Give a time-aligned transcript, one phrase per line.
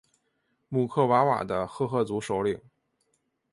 [0.69, 2.59] 姆克瓦瓦的赫赫族首领。